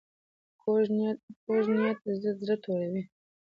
[0.61, 0.83] کوږ
[1.75, 1.99] نیت
[2.41, 3.03] زړه توروي